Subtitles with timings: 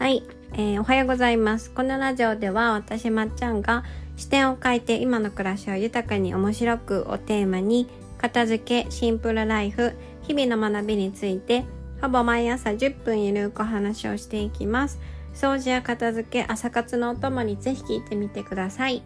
[0.00, 0.22] はい、
[0.54, 1.70] えーおはようございます。
[1.70, 3.84] このラジオでは私まっちゃんが
[4.16, 7.86] 視点を変えて今の暮らしを豊かに面白くをテーマに
[8.16, 9.92] 片付け、シンプルライフ、
[10.22, 11.66] 日々の学びについて
[12.00, 14.98] ほぼ毎朝10分ゆるくお話をしていきます。
[15.34, 19.02] 掃除や片付け、朝活のお供にぜひ聞いてみてください。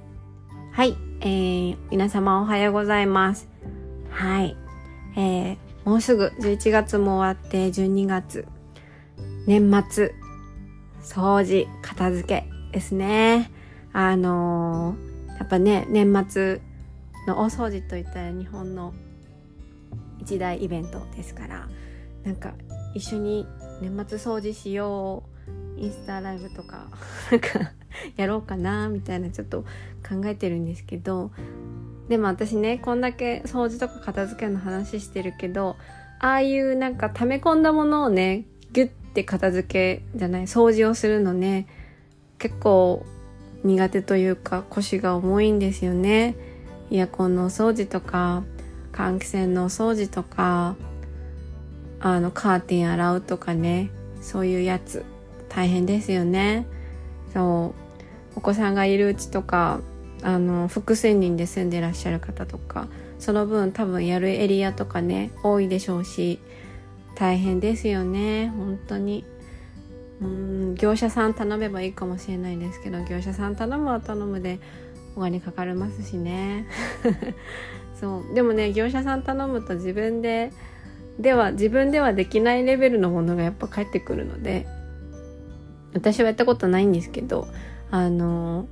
[0.70, 3.48] はい、えー、皆様おはようございます。
[4.10, 4.56] はい、
[5.16, 8.46] えー、もうすぐ11月も終わって12月、
[9.48, 10.14] 年末、
[11.04, 13.50] 掃除、片付けですね。
[13.92, 16.60] あのーやっぱね、年末
[17.26, 18.94] の大掃除といったら日本の
[20.20, 21.68] 一大イベントですから、
[22.22, 22.54] なんか
[22.94, 23.46] 一緒に
[23.80, 25.24] 年末掃除しよ
[25.76, 26.88] う、インスタライブとか、
[27.30, 27.72] なんか
[28.16, 29.62] やろうかな、みたいなちょっと
[30.08, 31.32] 考えてるんですけど、
[32.08, 35.76] でも私ね、こんだけ掃除とか片付けの話してるけど、
[36.20, 38.44] ああいうなんか溜め込んだものをね、
[39.14, 41.66] ギュッて片付けじゃない、掃除をするのね、
[42.38, 43.06] 結構
[43.62, 46.34] 苦手というか腰が重いんですよね。
[46.90, 48.42] イヤコンのお掃除とか、
[48.92, 50.76] 換気扇のお掃除とか、
[52.00, 53.90] あのカーテン洗うとかね、
[54.20, 55.04] そういうやつ
[55.48, 56.66] 大変ですよね。
[57.32, 57.74] そ
[58.34, 59.80] う、お子さんがいるうちとか、
[60.22, 66.40] あの複数人で住んでらっしゃる方とかその分多分やるエリアとかね多いでしょうし
[67.14, 68.52] 大変ですよね。
[68.56, 69.24] 本当に。
[70.20, 74.60] うん業者さん頼めばいいかもしれないですけど業者さん頼むは頼むで
[75.16, 76.66] お金かかりますしね。
[78.00, 78.34] そう。
[78.34, 80.52] でもね業者さん頼むと自分で
[81.18, 84.66] では自分ではできないレベルのものがやっぱ返ってくるので
[85.92, 87.46] 私はやったことないんですけど
[87.90, 88.66] あの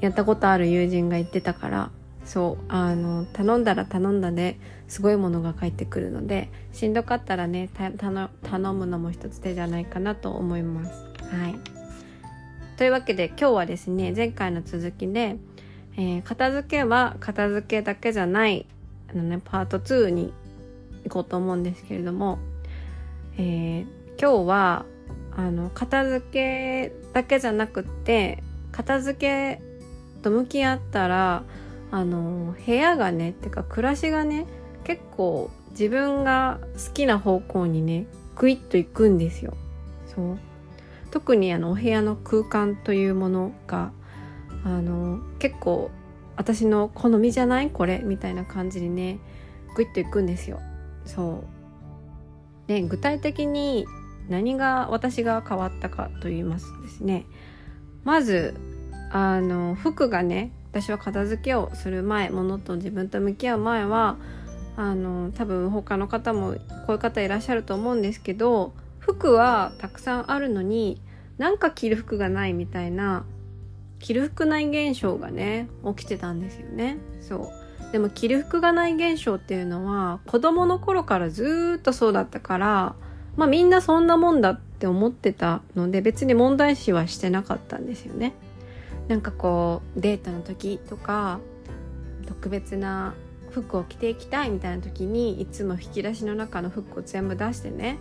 [0.00, 1.90] やったことある友人が言ってたから
[2.30, 10.92] そうあの頼んだら頼んだですごいものが返ってくるのでしんどかったらね頼頼むのも一つ手じゃないかなと思います。
[11.24, 11.56] はい、
[12.76, 15.38] というわけで今日はですね前回の続きで、
[15.96, 18.64] えー片付けは片付けだけじゃない
[19.12, 20.32] あの、ね、パート2に
[21.02, 22.38] 行こうと思うんですけれども、
[23.38, 23.86] えー
[24.20, 24.84] 今日は
[25.36, 29.60] あの片付けだけじゃなくって片付け
[30.22, 31.42] と向き合ったら
[31.90, 34.46] あの部屋がねってか暮らしがね
[34.84, 38.06] 結構自分が好きな方向にね
[38.36, 39.54] グイッと行くんですよ。
[40.06, 40.38] そう
[41.10, 43.92] 特にあのお部屋の空間というものが
[44.64, 45.90] あの結構
[46.36, 47.70] 私の好みじゃない？
[47.70, 49.18] これみたいな感じにね
[49.74, 50.60] グイッと行くんですよ。
[51.04, 51.44] そ
[52.66, 53.86] うで具体的に
[54.28, 57.26] 何が私が変わったかと言いますとですね
[58.04, 58.54] まず
[59.10, 64.16] あの服がね私は片付けをする前ものと自分と向き合う前は
[64.76, 66.58] あの多分他の方もこ
[66.88, 71.00] ういう方いらっしゃると思うんですけど服はたくさんあるのに
[71.38, 73.24] なんか着る服がないみたいな
[73.98, 76.98] 着る服ない現象がね起きてたんですよね。
[77.20, 77.52] そ
[77.88, 77.92] う。
[77.92, 82.94] でも着る服がない現象っていうのは子供の頃からずっとそうだったから
[83.36, 88.32] まあみんなそんなもんだって思ってたので別に問題視はしてなかったんですよね。
[89.10, 91.40] なんかこうデートの時とか
[92.28, 93.14] 特別な
[93.50, 97.98] 服を着ていきたいみたいな時にいつも引き出しの中の服を全部出してね。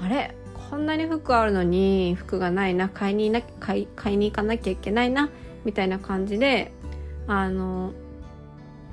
[0.00, 0.36] あれ
[0.70, 5.28] こんなに服あるのに服がないな買いにな買い買いに行かなきゃいけないな
[5.64, 6.70] みたいな感じで
[7.26, 7.90] あの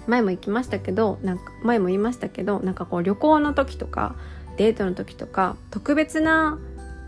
[0.07, 4.15] 前も行きましたけどなんか前も言いましたけどなんかこう旅行の時とか
[4.57, 6.57] デートの時とか特別な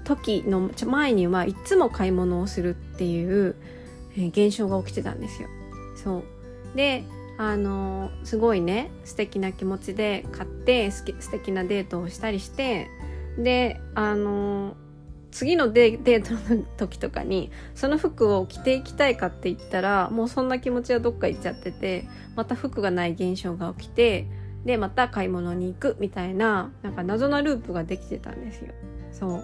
[0.04, 3.56] 時の前にはいつも買い物をするっていう
[4.26, 5.50] 現象が起きてたんですよ。
[5.96, 6.24] そう
[6.76, 7.04] で
[7.38, 12.90] あのすごいね素敵な気持ちで買ってすき素敵なデートをしたりして
[13.38, 14.76] であの
[15.32, 24.28] 次のデデートの時とかにその服を着ていきたいかって言ったらもうそんな気持ちはどっか行っちゃっててまた服がない現象が起きて
[24.66, 28.74] でまた買い物に行くみたいななんか謎なループができてたんですよ。
[29.12, 29.44] そう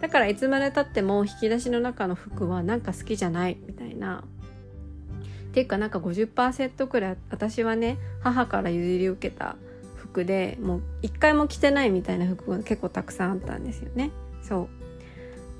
[0.00, 3.85] だからいつまでたっても引き出しの中の服はなんか好きじゃないみたいな。
[3.96, 9.56] っていうかなんか50%くらい私はね母から譲り受けた
[9.96, 14.10] 服でもう一回も着てないみたいな服が結構たくさんあったんですよね。
[14.42, 14.68] そう。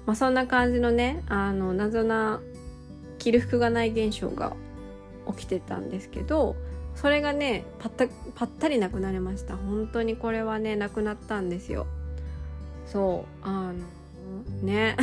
[0.06, 2.40] まあそんな感じのねあの謎な
[3.18, 4.54] 着る服がない現象が
[5.28, 6.54] 起きてたんですけど
[6.94, 9.56] それがねパッタパッタリなくなりました。
[9.56, 11.86] 本当にこれはねなくなったんですよ。
[12.86, 13.48] そう。
[13.48, 13.74] あの
[14.62, 14.96] ね。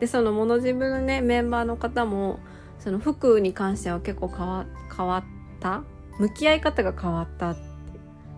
[0.00, 2.38] でそのモノジムのねメンバーの方も
[2.78, 5.24] その服に関しては結構変わ変わっ
[5.60, 5.82] た
[6.18, 7.56] 向き合い方が変わったっ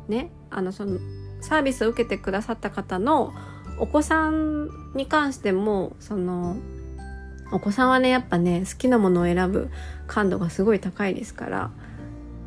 [0.08, 0.99] ねあのその
[1.40, 3.32] サービスを受けてくださった方の
[3.78, 6.56] お子さんに関してもその
[7.52, 9.70] お子さんはねやっぱね好きなものを選ぶ
[10.06, 11.70] 感度がすごい高いですから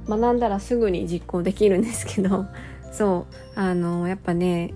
[0.10, 2.46] 学んだらすぐに実行できるんですけど
[2.92, 4.74] そうあのやっぱね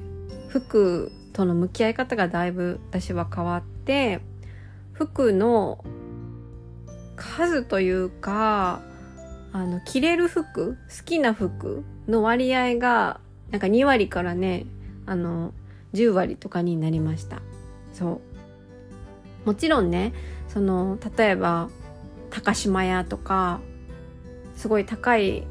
[0.47, 3.74] 服との向き合い方がだいぶ私は変わって
[4.93, 5.83] 服の
[7.15, 8.81] 数というか
[9.51, 13.19] あの着れる服好きな服の割合が
[13.51, 14.65] なんか2割からね
[15.05, 15.53] あの
[15.93, 17.41] 10割とかになりました。
[17.93, 18.21] そ
[19.45, 19.47] う。
[19.47, 20.13] もちろんね
[20.47, 21.69] その例えば
[22.31, 23.61] 高島屋とか
[24.55, 25.47] すごい高い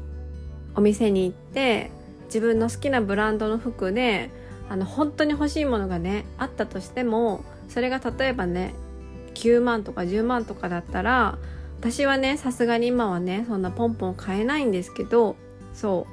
[0.75, 1.89] お店に行って
[2.25, 4.29] 自分の好きなブランドの服で
[4.69, 8.73] あの本当に欲しいものがねあったとしてもそれが例えばね
[9.35, 11.37] 9万とか10万とかだったら
[11.79, 15.35] 私はねさすがに今はねそんなポンポン買えないんですけど
[15.73, 16.07] そ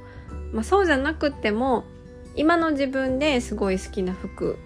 [0.52, 1.84] う、まあ、そうじゃなくても
[2.34, 4.58] 今の自分ですごい好きな服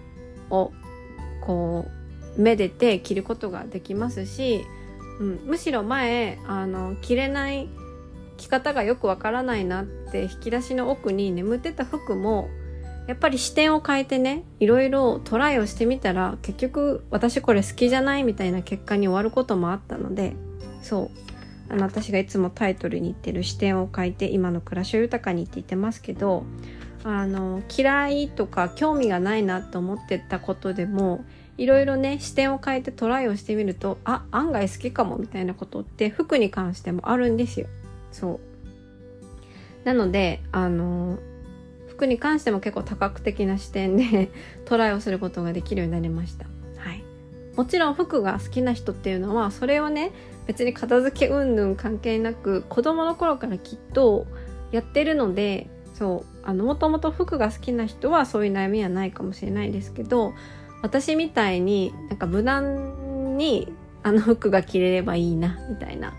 [0.49, 0.71] を
[1.41, 1.85] こ
[2.37, 4.65] うめでて着ることができますし、
[5.19, 7.69] うん、むしろ前あの着れない
[8.37, 12.49] 着方がよくわからないなって引き出しの奥に眠ってた服も
[13.07, 20.35] やっぱり視点を変えてねいろいろトライをしてみたら結局私これ好きじゃないみたいな結果に終わることもあったので
[20.81, 21.27] そう。
[21.69, 26.45] あの私がいつもタイトルに言ってる視点を変えて今の暮らしを豊かにって言ってますけど
[27.03, 31.25] あの嫌いとか興味がないなと思ってたことでも
[31.57, 37.67] いろいろね視点を変えてトライをしてみるとあ案外好きかもみたいなことって服に関してもあるんですよ。
[38.11, 38.39] そ
[39.83, 39.85] う。
[39.85, 41.17] なのであの
[41.97, 44.29] 服に関しても結構多角的な視点で
[44.65, 46.45] トライをすることができるようになりました。
[46.77, 47.03] はい。
[47.55, 50.11] もちろん服が好きな人っていうのはそれをね
[50.45, 54.27] 別に片付け云々関係なく子供の頃からきっと
[54.71, 60.33] やってるのでそうあのもともと服が好きな人はそういう悩みはないかもしれないですけど
[60.83, 63.73] 私みたいになんか無難に
[64.03, 66.13] あの服が着れればいいなみたいな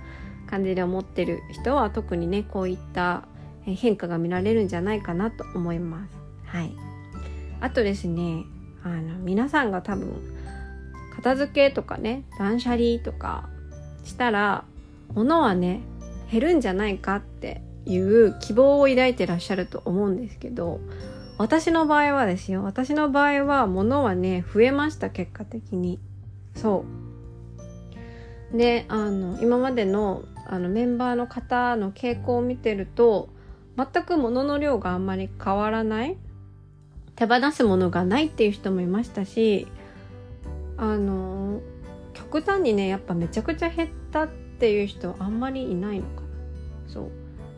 [0.48, 3.28] 感じで思ってる人は特にねこういった
[3.74, 6.16] 変化が見られるんじゃないかなと思います。
[6.46, 6.72] はい、
[7.60, 8.44] あとですね
[8.82, 10.14] あの皆さんが多分
[11.16, 13.48] 片付けとかね断捨離とか
[14.04, 14.64] したら
[15.14, 15.80] 物はね
[16.30, 20.80] 減るんじゃないかっていう希望を抱いてらっしゃると思うんですけど
[21.38, 25.98] 私の場合はですよ私の場合は物はね増えました結果的に。
[26.54, 26.84] そ
[28.54, 28.56] う。
[28.56, 33.28] であの今までのあのメンバーの方の傾向を見てると
[33.78, 36.16] 全く物の量があんまり変わらない。
[37.14, 39.66] 手放すものがないっていう人もいましたし
[40.76, 41.60] あの
[42.14, 46.28] 極端にねやっぱめちゃくちゃ減ったっていう人あんまりいないのかな。
[46.86, 47.04] そう、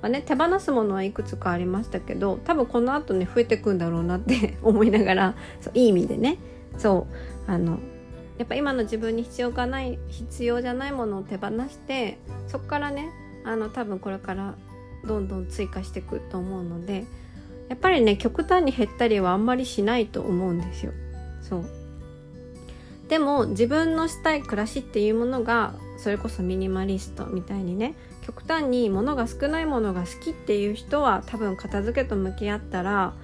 [0.01, 6.39] まあね、手放すものはいくつかありましたけど多分この後ね増えてくんだろうなって 思いながらそういい意味でね。
[6.79, 7.07] そ
[7.47, 7.51] う。
[7.51, 7.79] あの
[8.39, 12.17] やっぱ今の自分に必要がない必要じゃないものを手放して
[12.47, 13.11] そこからね
[13.45, 14.55] あの多分これから
[15.07, 17.05] どんどん追加していくと思うので
[17.69, 20.93] やっぱりね極端に減ったりはあんまりしないと思うんですよ。
[21.41, 21.65] そう。
[23.09, 33.15] でも自分のしたい暮らしっていうものがそれこそミニマリストみたいにね極端に物が少ないものが好きっていう人は多分片付けと向き合ったら、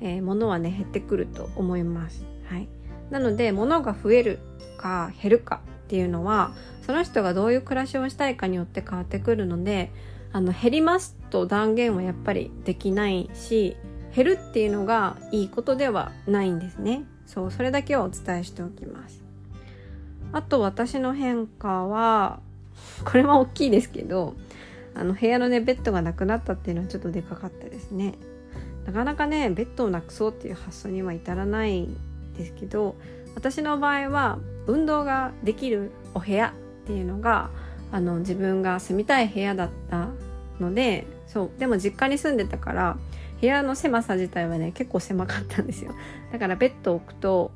[0.00, 2.24] えー、物はね減ってくると思います。
[2.48, 2.68] はい、
[3.10, 4.38] なので物が増える
[4.78, 6.52] か減るかっていうのは
[6.86, 9.92] その人がどういう暮らしをしたいかによって変わってくるので
[10.32, 13.76] あの減りますと断言はやっぱりできないし
[14.14, 17.04] 減るっていうのがいいことではないんですね。
[17.26, 19.22] そうそれだけはお伝えしておきます。
[20.32, 22.40] あと私の変化は
[23.04, 24.34] これは大きいですけど
[24.94, 28.14] あの部屋のねベッドがなくなったっていうのはちょっとでかかったですね。
[28.86, 31.88] なかなかねベッドをなくそうっていう発想には至らない
[32.36, 32.96] ですけど
[33.34, 37.50] 私の場合は運動ができるお部屋っていうのが
[37.92, 40.08] あの自分が住みたい部屋だった
[40.58, 42.96] のでそうでも実家に住んでたから
[43.40, 45.94] 部屋の狭さ自体はね結構狭かったんですよ。
[46.32, 47.52] だからベッドを置くと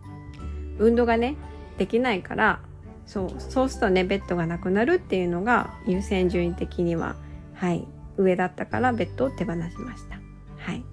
[0.79, 1.37] 運動がね
[1.79, 2.61] できないから
[3.07, 7.17] そうそうするとねベッドがなくなるっていうのが優先順位的には
[7.55, 10.21] はい上だったからベッドを手放しました。
[10.59, 10.85] はい。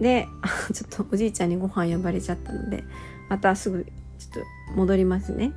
[0.00, 0.26] で
[0.72, 2.84] ちょっとおじいちゃんにご飯呼ばれちゃったので
[3.28, 3.84] またすぐ
[4.18, 5.52] ちょっと戻りますね。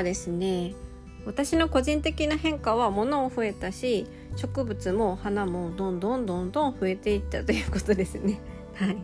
[0.00, 0.74] はですね
[1.26, 8.40] 私の個人的な変化は物も増えたし植物も花もどんどんどんどん増えていったということですね。
[8.74, 8.96] はい、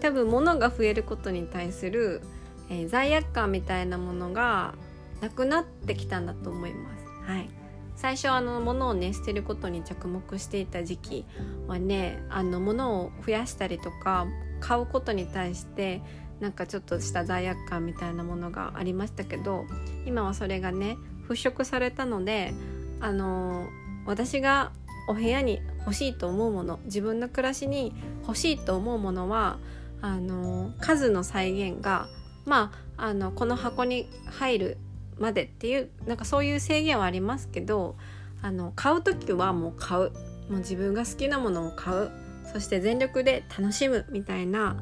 [0.00, 2.20] 多分物が増えることに対する、
[2.68, 4.74] えー、罪悪感みたいなものが
[5.20, 7.04] なくなってきたんだと思います。
[7.30, 7.48] はい
[7.94, 11.24] 最初あの物をね捨てることに着目していた時期
[11.68, 14.26] はねあの物を増やしたりとか
[14.58, 16.02] 買うことに対して
[16.42, 19.64] なんかちょっとした罪悪感みたいなものがありましたけど
[20.04, 22.52] 今はそれがね払拭されたので
[23.00, 23.68] あの
[24.06, 24.72] 私が
[25.08, 27.94] お部屋に欲しいと思うもの自分の暮らしに
[28.26, 29.58] 欲しいと思うものは
[30.00, 32.08] あの数の再現が
[32.44, 34.78] まああのこの箱に入る
[35.18, 37.96] までっていうなんかそういう制限はありますけど
[38.42, 40.12] あの買う時はもう買う。
[40.50, 42.10] もう自分が好きなものを買う。
[42.52, 44.76] そして全力で楽しむみたいな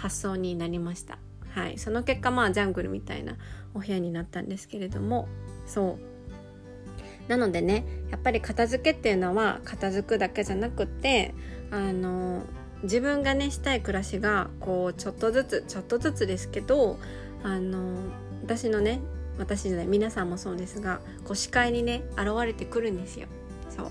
[0.00, 1.18] 発想になりました。
[1.50, 3.36] はい、その結果まあジャングルみたいな
[3.74, 5.28] お部屋になったんですけれども
[5.66, 5.98] そ
[7.28, 11.34] うなのでねやっぱり片付けっていうのは片付くだけじゃなくって
[11.72, 12.42] あの
[12.82, 16.98] 自分がねしたい暮らしがこうちょっとずつちょっとずつですけど
[17.42, 17.96] あの
[18.42, 19.00] 私のね
[19.38, 23.26] 私じゃない皆さんもそうですがこう視界にね現れてくるんですよ。
[23.68, 23.90] そう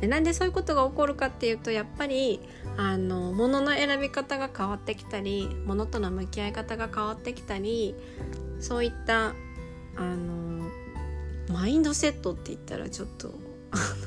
[0.00, 2.40] でなんでそういうことが起こるかっていうとやっぱり
[2.76, 7.94] あの物の選び方が変わってきたり物との向き合い方が変わってきたり
[8.58, 9.34] そういった
[9.96, 10.68] あの
[11.52, 13.34] マインドセットって言ったらちょっと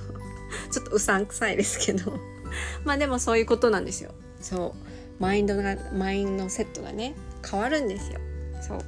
[0.72, 2.20] ちょっとうさんくさいですけど。
[2.84, 4.12] まあでもそういうことなんですよ。
[4.40, 4.76] そ
[5.20, 5.22] う。
[5.22, 7.16] マインドがマインドセットがね
[7.50, 8.20] 変わるんですよ。
[8.62, 8.80] そう。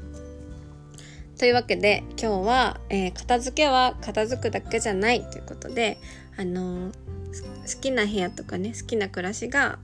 [1.37, 5.97] というわけで今日は、えー、片付けは片付くだけじゃないということで
[6.37, 6.93] あのー、
[7.31, 9.79] 好きな部屋とかね好きな暮らしが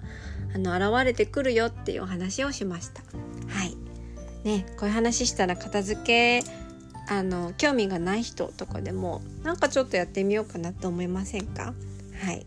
[0.53, 3.01] あの現れてくるよっていうお話をしました。
[3.47, 3.75] はい。
[4.43, 6.43] ね、こういう話したら片付け
[7.07, 11.73] あの興味がない人とかでもなんかちょっとやってみようかなと思いませんか？
[12.21, 12.45] はい。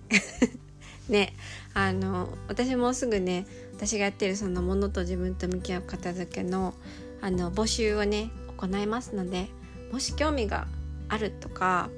[1.09, 1.33] ね
[1.75, 6.75] あの私もすぐね私がやってるそのものと自分と向き合う片付けの
[7.21, 9.49] あの募集をね行いますので
[9.93, 10.67] もし興味が
[11.09, 11.89] あるとか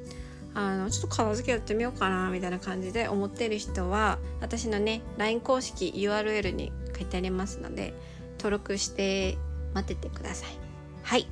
[0.54, 7.94] あのちょっと片付けやってみようかなみたいな感じで思ってる人は私のね LINE 公式 URL に書いてありますので
[8.38, 9.38] 登録して
[9.74, 10.58] 待っててください。
[11.02, 11.28] はい。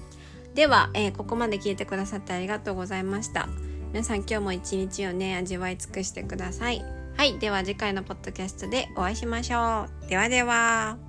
[0.55, 3.49] では、えー、ここまで聞いてくださってありがとうございました。
[3.93, 6.85] 皆さん今日も一日をね味わい尽くしてください。
[7.17, 7.39] はい。
[7.39, 10.09] では次回のポッドキャストでお会いしましょう。
[10.09, 11.08] ではでは。